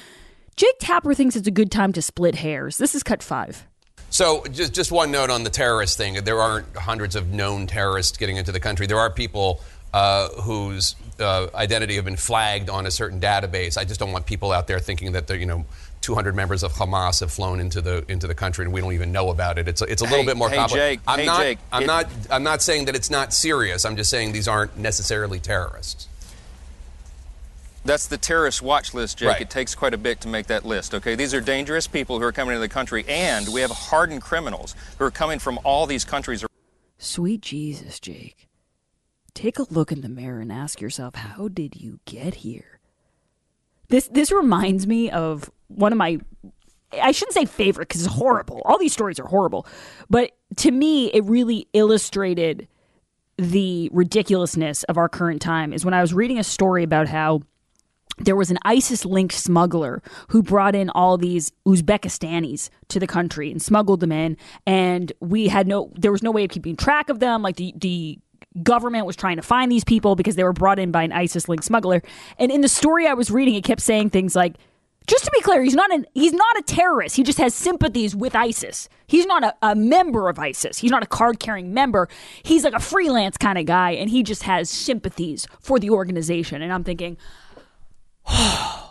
[0.57, 2.79] Jake Tapper thinks it's a good time to split hairs.
[2.79, 3.67] This is cut five.
[4.11, 6.15] So, just, just one note on the terrorist thing.
[6.25, 8.87] There aren't hundreds of known terrorists getting into the country.
[8.87, 9.61] There are people
[9.93, 13.79] uh, whose uh, identity have been flagged on a certain database.
[13.79, 15.65] I just don't want people out there thinking that they're, you know,
[16.01, 19.13] 200 members of Hamas have flown into the into the country and we don't even
[19.13, 19.69] know about it.
[19.69, 20.99] It's a, it's a little hey, bit more hey, complicated.
[20.99, 23.85] Jake, I'm hey, not Jake, I'm it, not I'm not saying that it's not serious.
[23.85, 26.09] I'm just saying these aren't necessarily terrorists.
[27.85, 29.29] That's the terrorist watch list, Jake.
[29.29, 29.41] Right.
[29.41, 31.15] It takes quite a bit to make that list, okay?
[31.15, 34.75] These are dangerous people who are coming into the country, and we have hardened criminals
[34.99, 36.45] who are coming from all these countries.
[36.99, 38.49] Sweet Jesus, Jake.
[39.33, 42.81] Take a look in the mirror and ask yourself, how did you get here?
[43.89, 46.19] This this reminds me of one of my
[46.93, 48.63] I shouldn't say favorite because it's horrible.
[48.65, 49.67] All these stories are horrible.
[50.09, 52.69] But to me, it really illustrated
[53.37, 57.43] the ridiculousness of our current time is when I was reading a story about how
[58.19, 63.51] there was an ISIS linked smuggler who brought in all these Uzbekistanis to the country
[63.51, 64.37] and smuggled them in.
[64.67, 67.43] And we had no, there was no way of keeping track of them.
[67.43, 68.19] Like the, the,
[68.63, 71.49] government was trying to find these people because they were brought in by an ISIS
[71.49, 72.03] linked smuggler.
[72.39, 74.57] And in the story I was reading, it kept saying things like,
[75.07, 77.17] just to be clear, he's not an he's not a terrorist.
[77.17, 78.89] He just has sympathies with ISIS.
[79.07, 80.79] He's not a, a member of ISIS.
[80.79, 82.09] He's not a card carrying member.
[82.43, 86.63] He's like a freelance kind of guy, and he just has sympathies for the organization.
[86.63, 87.17] And I'm thinking,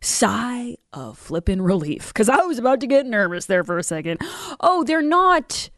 [0.00, 4.20] sigh of flippin' relief because I was about to get nervous there for a second.
[4.60, 5.70] Oh, they're not.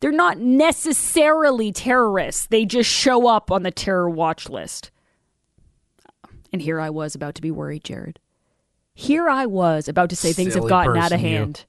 [0.00, 2.46] They're not necessarily terrorists.
[2.46, 4.90] They just show up on the terror watch list.
[6.52, 8.18] And here I was about to be worried, Jared.
[8.94, 11.36] Here I was about to say things have gotten out of person, you.
[11.36, 11.64] hand.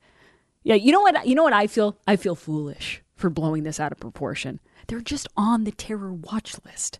[0.63, 1.27] Yeah, you know what?
[1.27, 1.97] You know what I feel?
[2.07, 4.59] I feel foolish for blowing this out of proportion.
[4.87, 6.99] They're just on the terror watch list.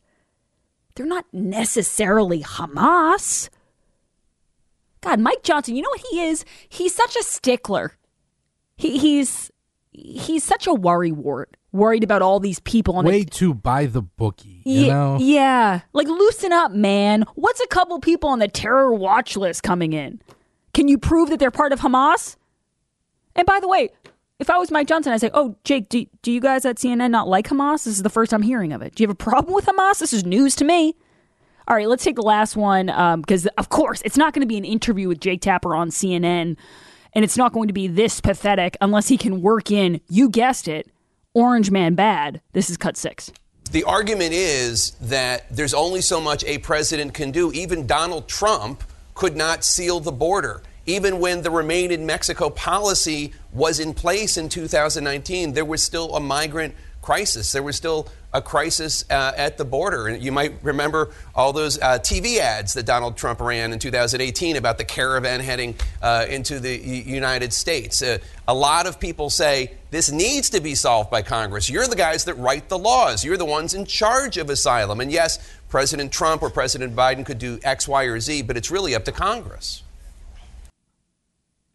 [0.96, 3.50] They're not necessarily Hamas.
[5.04, 6.46] God, Mike Johnson, you know what he is?
[6.70, 7.98] He's such a stickler.
[8.78, 9.52] He, he's
[9.92, 14.02] he's such a worry wart, worried about all these people on Way too by the
[14.02, 15.18] bookie, you Ye- know?
[15.20, 15.82] Yeah.
[15.92, 17.26] Like loosen up, man.
[17.36, 20.22] What's a couple people on the terror watch list coming in?
[20.74, 22.38] Can you prove that they're part of Hamas?
[23.36, 23.90] And by the way,
[24.40, 27.12] if I was Mike Johnson, I'd say, Oh, Jake, do, do you guys at CNN
[27.12, 27.84] not like Hamas?
[27.84, 28.96] This is the first I'm hearing of it.
[28.96, 30.00] Do you have a problem with Hamas?
[30.00, 30.96] This is news to me.
[31.68, 34.48] All right, let's take the last one um, because, of course, it's not going to
[34.48, 36.58] be an interview with Jake Tapper on CNN,
[37.14, 40.68] and it's not going to be this pathetic unless he can work in, you guessed
[40.68, 40.90] it,
[41.34, 42.42] Orange Man Bad.
[42.52, 43.32] This is cut six.
[43.72, 47.52] The argument is that there's only so much a president can do.
[47.54, 48.84] Even Donald Trump
[49.16, 50.62] could not seal the border.
[50.86, 56.16] Even when the Remain in Mexico policy was in place in 2019, there was still
[56.16, 57.52] a migrant crisis.
[57.52, 60.08] There was still a crisis uh, at the border.
[60.08, 64.56] And you might remember all those uh, TV ads that Donald Trump ran in 2018
[64.56, 68.02] about the caravan heading uh, into the United States.
[68.02, 68.18] Uh,
[68.48, 71.70] a lot of people say this needs to be solved by Congress.
[71.70, 75.00] You're the guys that write the laws, you're the ones in charge of asylum.
[75.00, 78.72] And yes, President Trump or President Biden could do X, Y, or Z, but it's
[78.72, 79.84] really up to Congress.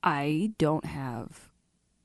[0.02, 1.48] I don't have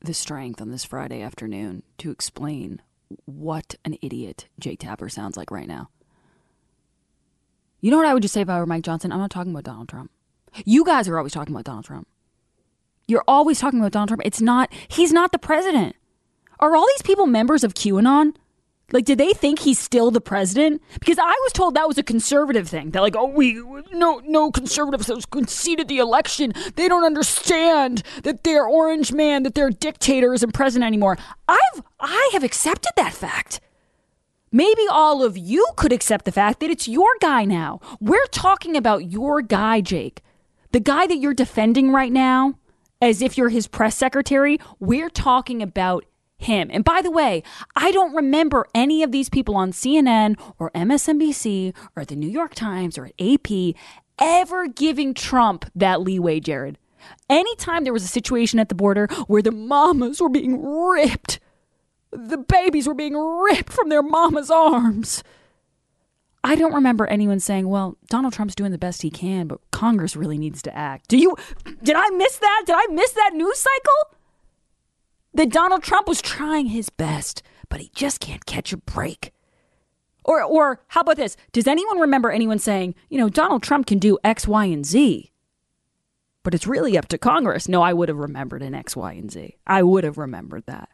[0.02, 2.82] the strength on this Friday afternoon to explain
[3.26, 5.90] what an idiot Jake Tapper sounds like right now.
[7.82, 9.12] You know what I would just say if I were Mike Johnson?
[9.12, 10.12] I'm not talking about Donald Trump.
[10.66, 12.08] You guys are always talking about Donald Trump.
[13.08, 14.22] You're always talking about Donald Trump.
[14.24, 15.96] It's not, he's not the president.
[16.60, 18.36] Are all these people members of QAnon?
[18.92, 20.82] Like, did they think he's still the president?
[21.00, 22.92] Because I was told that was a conservative thing.
[22.92, 23.54] That like, oh, we
[23.92, 26.54] no no conservatives have conceded the election.
[26.76, 31.18] They don't understand that they're orange man, that their dictator isn't president anymore.
[31.48, 33.62] I've I have accepted that fact.
[34.52, 37.80] Maybe all of you could accept the fact that it's your guy now.
[38.00, 40.22] We're talking about your guy, Jake.
[40.72, 42.60] The guy that you're defending right now,
[43.04, 44.60] as if you're his press secretary.
[44.80, 46.06] We're talking about
[46.44, 46.70] him.
[46.72, 47.44] And by the way,
[47.76, 52.56] I don't remember any of these people on CNN or MSNBC or the New York
[52.56, 53.76] Times or at AP
[54.20, 56.78] ever giving Trump that leeway, Jared.
[57.30, 61.40] Anytime there was a situation at the border where the mamas were being ripped,
[62.12, 65.24] the babies were being ripped from their mama's arms.
[66.44, 70.16] I don't remember anyone saying, "Well, Donald Trump's doing the best he can, but Congress
[70.16, 71.36] really needs to act." Do you
[71.82, 72.64] did I miss that?
[72.66, 74.18] Did I miss that news cycle?
[75.34, 79.34] That Donald Trump was trying his best, but he just can't catch a break.
[80.24, 81.36] Or, or how about this?
[81.52, 85.32] Does anyone remember anyone saying, you know, Donald Trump can do X, Y, and Z,
[86.44, 87.68] but it's really up to Congress?
[87.68, 89.58] No, I would have remembered an X, Y, and Z.
[89.68, 90.90] I would have remembered that.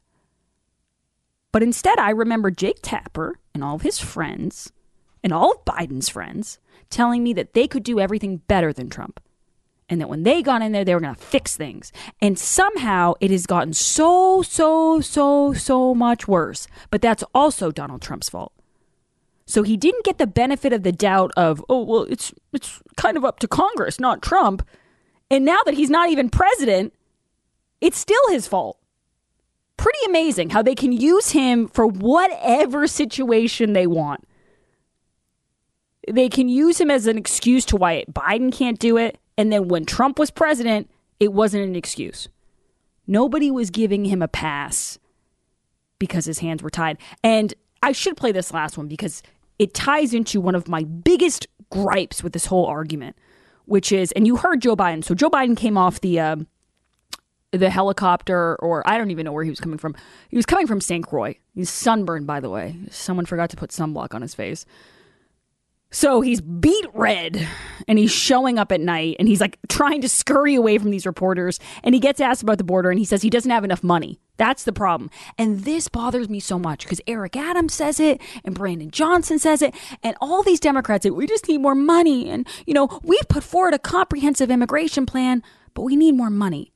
[1.52, 4.72] But instead, I remember Jake Tapper and all of his friends
[5.24, 9.20] and all of Biden's friends telling me that they could do everything better than Trump
[9.90, 11.92] and that when they got in there, they were going to fix things.
[12.22, 16.68] And somehow it has gotten so, so, so, so much worse.
[16.92, 18.54] But that's also Donald Trump's fault.
[19.48, 23.18] So he didn't get the benefit of the doubt of, oh, well, it's, it's kind
[23.18, 24.66] of up to Congress, not Trump.
[25.32, 26.94] And now that he's not even president,
[27.82, 28.78] it's still his fault.
[29.76, 34.28] Pretty amazing how they can use him for whatever situation they want.
[36.08, 39.70] They can use him as an excuse to why Biden can't do it and then
[39.70, 42.28] when Trump was president, it wasn't an excuse.
[43.08, 45.00] Nobody was giving him a pass
[45.98, 46.98] because his hands were tied.
[47.24, 49.24] And I should play this last one because
[49.58, 53.16] it ties into one of my biggest gripes with this whole argument,
[53.64, 55.06] which is, and you heard Joe Biden.
[55.06, 56.36] So Joe Biden came off the uh,
[57.52, 59.96] the helicopter, or I don't even know where he was coming from.
[60.28, 61.08] He was coming from St.
[61.08, 61.38] Croix.
[61.56, 62.76] He's sunburned, by the way.
[62.92, 64.66] Someone forgot to put sunblock on his face.
[65.92, 67.48] So he's beet red
[67.88, 71.08] and he's showing up at night and he's like trying to scurry away from these
[71.08, 71.60] reporters.
[71.84, 74.20] And he gets asked about the border and he says he doesn't have enough money.
[74.38, 75.10] That's the problem.
[75.38, 79.64] And this bothers me so much because Eric Adams says it and Brandon Johnson says
[79.64, 79.74] it
[80.04, 82.30] and all these Democrats say, we just need more money.
[82.30, 85.42] And, you know, we've put forward a comprehensive immigration plan,
[85.74, 86.72] but we need more money.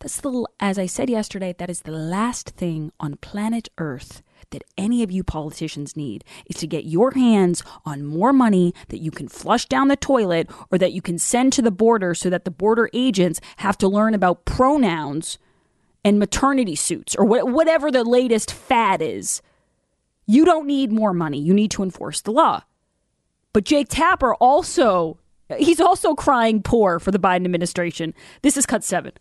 [0.00, 4.64] That's the, as I said yesterday, that is the last thing on planet Earth that
[4.76, 9.10] any of you politicians need is to get your hands on more money that you
[9.10, 12.44] can flush down the toilet or that you can send to the border so that
[12.44, 15.38] the border agents have to learn about pronouns
[16.04, 19.42] and maternity suits or whatever the latest fad is.
[20.26, 21.40] You don't need more money.
[21.40, 22.62] You need to enforce the law.
[23.52, 25.18] But Jake Tapper also,
[25.58, 28.14] he's also crying poor for the Biden administration.
[28.42, 29.12] This is cut seven.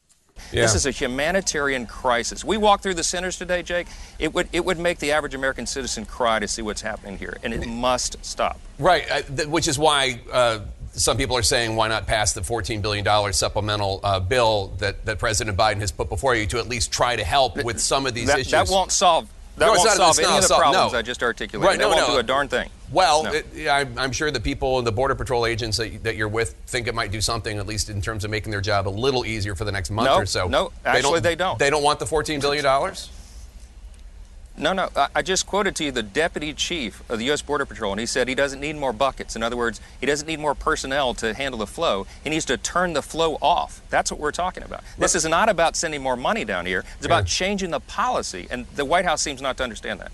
[0.52, 0.62] Yeah.
[0.62, 2.44] This is a humanitarian crisis.
[2.44, 3.88] We walk through the centers today, Jake.
[4.18, 7.38] It would it would make the average American citizen cry to see what's happening here,
[7.44, 8.60] and it must stop.
[8.78, 10.22] Right, uh, th- which is why.
[10.32, 10.60] Uh,
[10.94, 15.20] some people are saying, why not pass the $14 billion supplemental uh, bill that, that
[15.20, 18.16] President Biden has put before you to at least try to help with some of
[18.16, 18.52] these that, issues?
[18.52, 21.00] That won't solve that no, won't not, solve any of the problems no.
[21.00, 21.68] I just articulated.
[21.68, 22.16] Right, no, that won't no.
[22.16, 22.70] do a darn thing.
[22.92, 23.34] Well, no.
[23.34, 26.56] it, I'm, I'm, sure the people, in the Border Patrol agents that, that, you're with
[26.66, 29.26] think it might do something, at least in terms of making their job a little
[29.26, 30.48] easier for the next month no, or so.
[30.48, 31.60] No, actually they don't.
[31.60, 32.66] They don't want the $14 billion?
[34.60, 34.90] No, no.
[35.16, 37.42] I just quoted to you the deputy chief of the U.S.
[37.42, 39.36] Border Patrol, and he said he doesn't need more buckets.
[39.36, 42.06] In other words, he doesn't need more personnel to handle the flow.
[42.24, 43.82] He needs to turn the flow off.
[43.90, 44.84] That's what we're talking about.
[44.98, 46.84] This is not about sending more money down here.
[46.98, 47.48] It's about yeah.
[47.48, 50.12] changing the policy, and the White House seems not to understand that.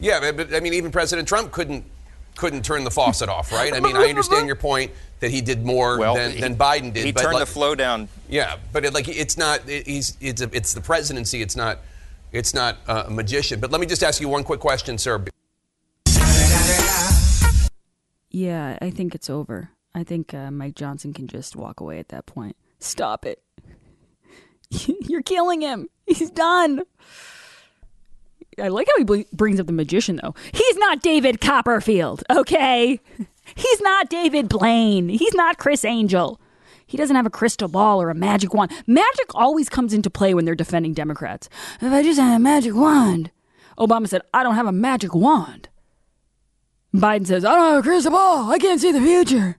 [0.00, 1.84] Yeah, but I mean, even President Trump couldn't
[2.34, 3.72] couldn't turn the faucet off, right?
[3.72, 6.92] I mean, I understand your point that he did more well, than, he, than Biden
[6.92, 7.06] did.
[7.06, 8.08] He turned like, the flow down.
[8.28, 9.66] Yeah, but it, like it's not.
[9.68, 11.40] It, he's it's a, it's the presidency.
[11.40, 11.78] It's not
[12.36, 13.60] it's not a magician.
[13.60, 15.24] But let me just ask you one quick question, sir.
[18.30, 19.70] Yeah, I think it's over.
[19.94, 22.54] I think uh, Mike Johnson can just walk away at that point.
[22.78, 23.42] Stop it.
[25.08, 25.88] You're killing him.
[26.06, 26.82] He's done.
[28.60, 30.34] I like how he brings up the magician, though.
[30.52, 33.00] He's not David Copperfield, okay?
[33.54, 35.08] He's not David Blaine.
[35.08, 36.40] He's not Criss Angel.
[36.86, 38.70] He doesn't have a crystal ball or a magic wand.
[38.86, 41.48] Magic always comes into play when they're defending Democrats.
[41.80, 43.32] If I just had a magic wand.
[43.76, 45.68] Obama said, I don't have a magic wand.
[46.94, 48.50] Biden says, I don't have a crystal ball.
[48.50, 49.58] I can't see the future.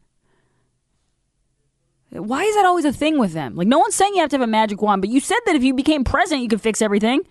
[2.09, 3.55] Why is that always a thing with them?
[3.55, 5.55] Like, no one's saying you have to have a magic wand, but you said that
[5.55, 7.21] if you became president, you could fix everything.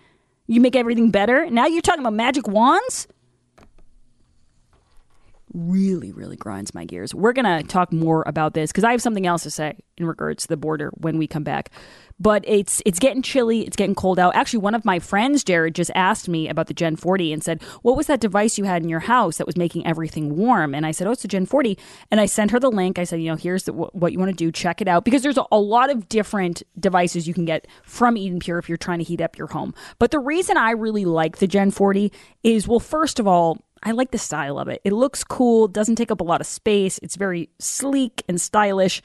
[0.45, 1.49] You make everything better.
[1.49, 3.07] Now you're talking about magic wands?
[5.57, 7.15] Really, really grinds my gears.
[7.15, 10.05] We're going to talk more about this because I have something else to say in
[10.05, 11.71] regards to the border when we come back.
[12.19, 14.35] But it's it's getting chilly, it's getting cold out.
[14.35, 17.63] Actually, one of my friends, Jared, just asked me about the Gen 40 and said,
[17.81, 20.85] "What was that device you had in your house that was making everything warm?" And
[20.85, 21.75] I said, "Oh, it's a Gen 40."
[22.11, 22.99] And I sent her the link.
[22.99, 24.51] I said, "You know, here's the, what you want to do.
[24.51, 28.13] Check it out because there's a, a lot of different devices you can get from
[28.13, 29.73] EdenPure if you're trying to heat up your home.
[29.97, 32.11] But the reason I really like the Gen 40
[32.43, 34.81] is, well, first of all, I like the style of it.
[34.83, 36.99] It looks cool, doesn't take up a lot of space.
[37.01, 39.01] It's very sleek and stylish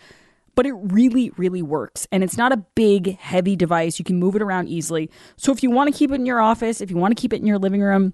[0.55, 2.07] but it really, really works.
[2.13, 3.99] And it's not a big, heavy device.
[3.99, 5.11] You can move it around easily.
[5.37, 7.33] So if you want to keep it in your office, if you want to keep
[7.33, 8.13] it in your living room,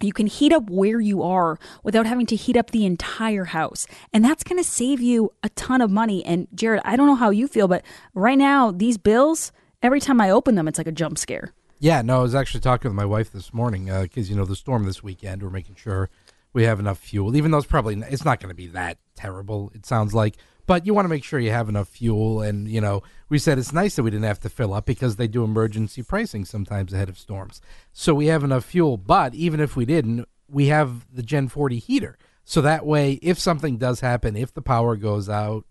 [0.00, 3.86] you can heat up where you are without having to heat up the entire house.
[4.12, 6.24] And that's going to save you a ton of money.
[6.24, 9.52] And Jared, I don't know how you feel, but right now, these bills,
[9.82, 11.52] every time I open them, it's like a jump scare.
[11.78, 14.44] Yeah, no, I was actually talking with my wife this morning because, uh, you know,
[14.44, 16.08] the storm this weekend, we're making sure
[16.52, 19.72] we have enough fuel, even though it's probably, it's not going to be that terrible,
[19.74, 22.40] it sounds like but you want to make sure you have enough fuel.
[22.40, 25.16] And, you know, we said it's nice that we didn't have to fill up because
[25.16, 27.60] they do emergency pricing sometimes ahead of storms.
[27.92, 28.96] So we have enough fuel.
[28.96, 32.16] But even if we didn't, we have the Gen 40 heater.
[32.44, 35.64] So that way, if something does happen, if the power goes out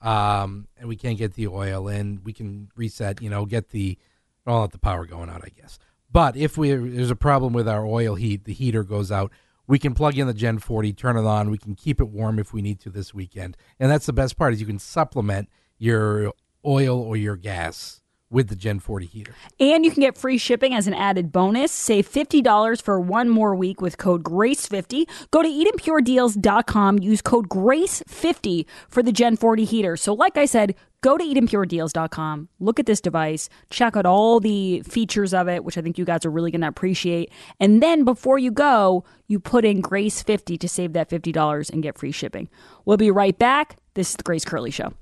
[0.00, 3.98] um, and we can't get the oil in, we can reset, you know, get the,
[4.46, 5.78] well, not the power going out, I guess.
[6.12, 9.30] But if we there's a problem with our oil heat, the heater goes out,
[9.66, 11.50] we can plug in the Gen 40, turn it on.
[11.50, 13.56] We can keep it warm if we need to this weekend.
[13.78, 16.32] And that's the best part is you can supplement your
[16.66, 17.99] oil or your gas
[18.30, 19.34] with the Gen 40 heater.
[19.58, 21.72] And you can get free shipping as an added bonus.
[21.72, 25.04] Save $50 for one more week with code GRACE50.
[25.30, 27.00] Go to EdenPureDeals.com.
[27.00, 29.96] Use code GRACE50 for the Gen 40 heater.
[29.96, 32.48] So, like I said, go to EdenPureDeals.com.
[32.60, 33.48] Look at this device.
[33.70, 36.60] Check out all the features of it, which I think you guys are really going
[36.60, 37.32] to appreciate.
[37.58, 41.98] And then before you go, you put in GRACE50 to save that $50 and get
[41.98, 42.48] free shipping.
[42.84, 43.76] We'll be right back.
[43.94, 44.92] This is the Grace Curley Show.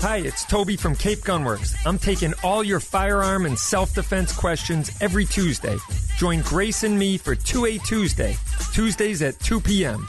[0.00, 1.74] Hi, it's Toby from Cape Gunworks.
[1.84, 5.76] I'm taking all your firearm and self defense questions every Tuesday.
[6.18, 8.36] Join Grace and me for 2A Tuesday,
[8.72, 10.06] Tuesdays at 2 p.m.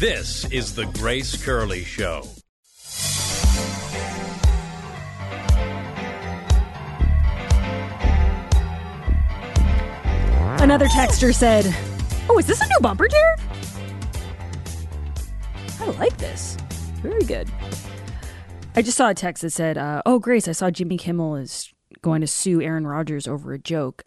[0.00, 2.22] This is the Grace Curley Show.
[10.68, 11.74] Another texter said,
[12.28, 13.40] Oh, is this a new bumper, Jared?
[15.80, 16.58] I like this.
[17.00, 17.50] Very good.
[18.76, 21.72] I just saw a text that said, uh, Oh, Grace, I saw Jimmy Kimmel is
[22.02, 24.04] going to sue Aaron Rodgers over a joke.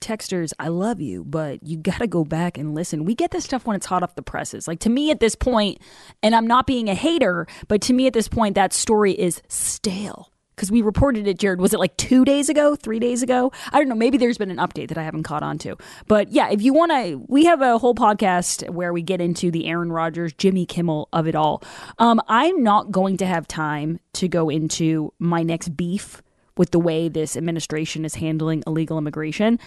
[0.00, 3.04] Texters, I love you, but you got to go back and listen.
[3.04, 4.66] We get this stuff when it's hot off the presses.
[4.66, 5.82] Like to me at this point,
[6.22, 9.42] and I'm not being a hater, but to me at this point, that story is
[9.48, 10.29] stale
[10.60, 11.58] because we reported it, Jared.
[11.58, 13.50] Was it like two days ago, three days ago?
[13.72, 13.94] I don't know.
[13.94, 15.78] Maybe there's been an update that I haven't caught on to.
[16.06, 19.50] But yeah, if you want to, we have a whole podcast where we get into
[19.50, 21.62] the Aaron Rodgers, Jimmy Kimmel of it all.
[21.98, 26.20] Um, I'm not going to have time to go into my next beef
[26.58, 29.58] with the way this administration is handling illegal immigration.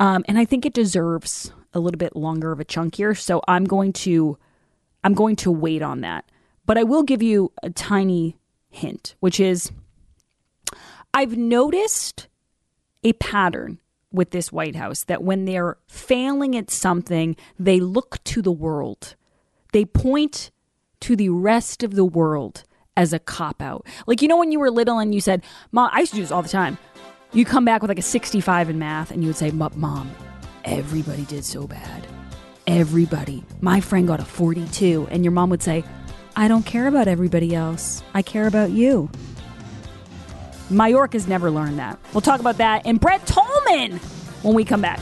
[0.00, 3.14] Um, and I think it deserves a little bit longer of a chunk here.
[3.14, 4.38] So I'm going to
[5.04, 6.24] I'm going to wait on that.
[6.64, 8.38] But I will give you a tiny
[8.70, 9.70] hint, which is
[11.14, 12.28] I've noticed
[13.02, 13.80] a pattern
[14.12, 19.14] with this White House that when they're failing at something, they look to the world.
[19.72, 20.50] They point
[21.00, 22.64] to the rest of the world
[22.96, 23.86] as a cop out.
[24.06, 26.22] Like, you know, when you were little and you said, Mom, I used to do
[26.22, 26.78] this all the time.
[27.32, 30.10] You come back with like a 65 in math and you would say, Mom,
[30.64, 32.06] everybody did so bad.
[32.66, 33.44] Everybody.
[33.60, 35.08] My friend got a 42.
[35.10, 35.84] And your mom would say,
[36.36, 38.02] I don't care about everybody else.
[38.14, 39.10] I care about you.
[40.68, 41.98] Mayorkas never learned that.
[42.12, 43.98] We'll talk about that and Brett Tolman
[44.42, 45.00] when we come back.